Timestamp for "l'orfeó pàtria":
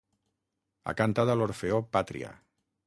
1.41-2.35